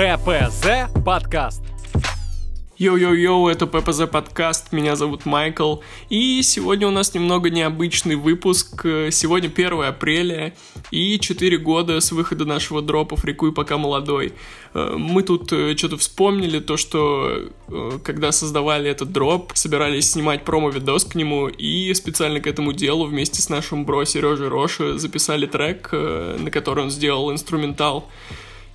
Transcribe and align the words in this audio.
ППЗ 0.00 0.88
подкаст. 1.04 1.62
Йоу-йоу-йоу, 2.78 3.48
это 3.48 3.66
ППЗ 3.66 4.10
подкаст, 4.10 4.72
меня 4.72 4.96
зовут 4.96 5.26
Майкл, 5.26 5.80
и 6.08 6.40
сегодня 6.42 6.88
у 6.88 6.90
нас 6.90 7.12
немного 7.12 7.50
необычный 7.50 8.14
выпуск. 8.14 8.80
Сегодня 9.10 9.48
1 9.48 9.82
апреля 9.82 10.54
и 10.90 11.18
4 11.18 11.58
года 11.58 12.00
с 12.00 12.12
выхода 12.12 12.46
нашего 12.46 12.80
дропа 12.80 13.16
«Фрикуй 13.16 13.52
пока 13.52 13.76
молодой». 13.76 14.32
Э, 14.72 14.94
мы 14.96 15.22
тут 15.22 15.52
э, 15.52 15.76
что-то 15.76 15.98
вспомнили, 15.98 16.60
то, 16.60 16.78
что 16.78 17.50
э, 17.68 17.98
когда 18.02 18.32
создавали 18.32 18.90
этот 18.90 19.12
дроп, 19.12 19.52
собирались 19.52 20.12
снимать 20.12 20.46
промо-видос 20.46 21.04
к 21.04 21.14
нему, 21.14 21.48
и 21.48 21.92
специально 21.92 22.40
к 22.40 22.46
этому 22.46 22.72
делу 22.72 23.04
вместе 23.04 23.42
с 23.42 23.50
нашим 23.50 23.84
бро 23.84 24.06
Сережей 24.06 24.48
Роши 24.48 24.96
записали 24.96 25.44
трек, 25.44 25.92
на 25.92 26.50
который 26.50 26.84
он 26.84 26.90
сделал 26.90 27.30
инструментал. 27.30 28.08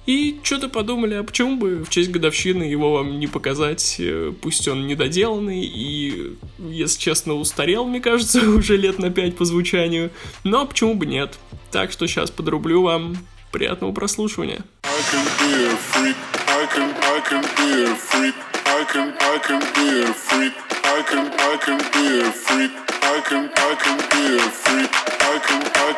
И 0.06 0.40
что-то 0.44 0.70
подумали, 0.70 1.16
а 1.16 1.24
почему 1.24 1.58
бы 1.58 1.84
в 1.84 1.90
честь 1.90 2.12
годовщины 2.12 2.64
его 2.64 2.94
вам 2.94 3.20
не 3.20 3.26
показать, 3.26 3.96
э, 3.98 4.32
пусть 4.40 4.68
он 4.68 4.86
недоделанный 4.86 5.66
и, 5.66 6.36
если 6.60 7.00
честно, 7.00 7.34
устарел, 7.34 7.86
мне 7.86 8.00
кажется, 8.00 8.48
уже 8.56 8.78
лет 8.78 9.00
на 9.00 9.10
пять 9.10 9.36
по 9.36 9.46
звучанию, 9.46 10.12
но 10.44 10.66
почему 10.66 10.94
бы 10.94 11.08
нет. 11.08 11.40
Так 11.72 11.92
что 11.92 12.08
сейчас 12.08 12.30
подрублю 12.30 12.84
вам. 12.84 13.18
Приятного 13.52 13.94
прослушивания. 13.94 14.64
I 25.78 25.95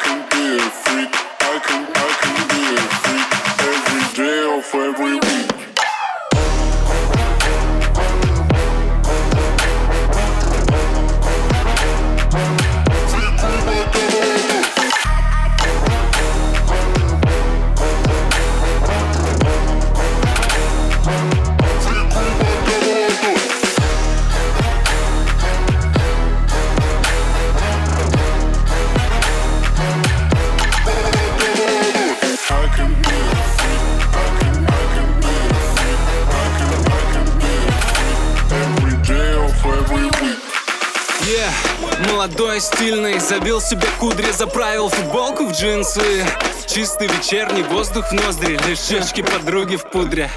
Молодой, 42.09 42.61
стильный, 42.61 43.20
забил 43.20 43.59
себе 43.59 43.87
кудри, 43.99 44.31
заправил 44.31 44.87
футболку 44.87 45.47
в 45.47 45.51
джинсы. 45.51 46.25
Чистый 46.67 47.07
вечерний 47.07 47.63
воздух 47.63 48.09
в 48.09 48.13
ноздри, 48.13 48.57
лишь 48.65 48.79
щечки 48.79 49.21
подруги 49.21 49.75
в 49.75 49.83
пудре. 49.89 50.29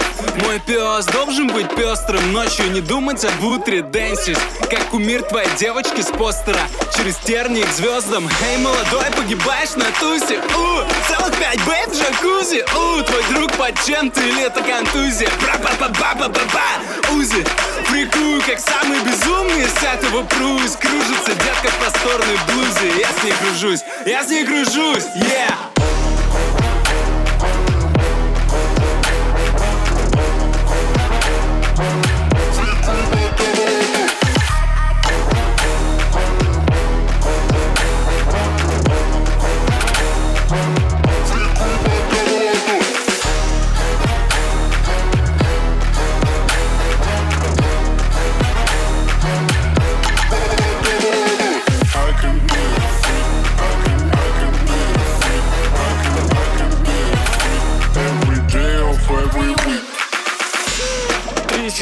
Мой 0.42 0.58
пес 0.58 1.06
должен 1.06 1.48
быть 1.48 1.68
пестрым, 1.76 2.32
ночью 2.32 2.70
не 2.72 2.80
думать 2.80 3.24
об 3.24 3.44
утре 3.44 3.82
Дэнсить, 3.82 4.38
как 4.68 4.88
кумир 4.90 5.22
твоей 5.22 5.48
девочки 5.58 6.00
с 6.00 6.06
постера. 6.06 6.60
Через 6.96 7.16
тернии 7.18 7.62
к 7.62 7.70
звездам. 7.70 8.28
Эй, 8.48 8.58
молодой, 8.58 9.04
погибаешь 9.16 9.76
на 9.76 9.84
тусе. 10.00 10.38
У, 10.38 11.08
целых 11.08 11.38
пять 11.38 11.64
бейт 11.66 11.88
в 11.88 11.98
джакузи. 11.98 12.64
У, 12.64 13.02
твой 13.02 13.22
друг 13.34 13.52
под 13.52 13.80
чем-то 13.84 14.20
или 14.20 14.42
это 14.42 14.60
контузия. 14.62 15.30
Бра 15.40 15.56
ба 15.58 15.70
ба 15.78 15.88
ба 15.88 16.14
ба 16.18 16.28
ба 16.28 16.40
ба 16.52 17.12
Узи, 17.12 17.44
фрикую, 17.86 18.09
как 18.50 18.58
самый 18.58 18.98
безумный 19.04 19.62
из 19.62 19.82
этого 19.82 20.24
пруис 20.24 20.76
Кружится 20.76 21.32
детка 21.34 21.68
в 21.68 21.78
просторной 21.78 22.36
блузе. 22.48 22.98
Я 22.98 23.12
с 23.12 23.22
ней 23.22 23.32
кружусь, 23.40 23.84
я 24.04 24.24
с 24.24 24.28
ней 24.28 24.44
кружусь, 24.44 25.04
yeah 25.14 25.69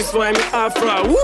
с 0.02 0.12
вами 0.12 0.38
Афра. 0.52 1.02
У! 1.02 1.16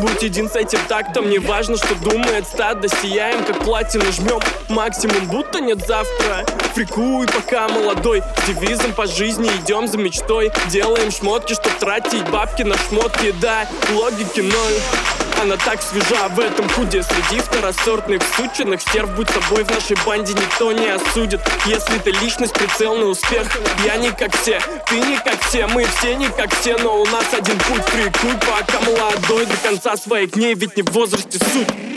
Будь 0.00 0.22
един 0.22 0.48
с 0.48 0.56
этим 0.56 0.78
тактом, 0.88 1.28
не 1.28 1.38
важно, 1.38 1.76
что 1.76 1.94
думает 1.96 2.46
стадо. 2.46 2.88
Сияем, 2.88 3.44
как 3.44 3.58
платину 3.64 4.04
жмем, 4.12 4.40
максимум, 4.68 5.26
будто 5.26 5.60
нет 5.60 5.86
завтра. 5.86 6.44
Фрикуй, 6.74 7.26
пока 7.26 7.68
молодой, 7.68 8.22
с 8.42 8.46
девизом 8.46 8.92
по 8.92 9.06
жизни 9.06 9.48
идем 9.62 9.86
за 9.86 9.98
мечтой. 9.98 10.52
Делаем 10.68 11.10
шмотки, 11.10 11.54
чтоб 11.54 11.72
тратить 11.74 12.28
бабки 12.30 12.62
на 12.62 12.76
шмотки, 12.76 13.34
да, 13.40 13.66
логики 13.92 14.40
ноль 14.40 15.17
она 15.40 15.56
так 15.56 15.82
свежа 15.82 16.28
в 16.28 16.40
этом 16.40 16.68
худе. 16.70 17.02
Среди 17.02 17.40
второсортных 17.40 18.22
сученных 18.36 18.80
Стерв 18.80 19.10
будь 19.14 19.28
собой 19.30 19.64
в 19.64 19.70
нашей 19.70 19.96
банде 20.04 20.32
никто 20.32 20.72
не 20.72 20.88
осудит. 20.88 21.40
Если 21.66 21.98
ты 21.98 22.10
личность, 22.10 22.54
прицел 22.54 22.96
на 22.96 23.06
успех. 23.06 23.46
Я 23.84 23.96
не 23.96 24.10
как 24.10 24.34
все, 24.36 24.60
ты 24.86 25.00
не 25.00 25.16
как 25.16 25.40
все 25.42 25.66
Мы 25.66 25.84
все 25.84 26.14
не 26.14 26.28
как 26.28 26.54
все, 26.54 26.76
но 26.78 27.00
у 27.00 27.06
нас 27.06 27.26
один 27.32 27.58
путь. 27.58 27.84
Прикуй, 27.86 28.34
пока 28.40 28.80
молодой 28.80 29.46
До 29.46 29.56
конца 29.56 29.96
своих 29.96 30.32
дней, 30.32 30.54
ведь 30.54 30.76
не 30.76 30.82
в 30.82 30.90
возрасте 30.92 31.38
суть 31.38 31.87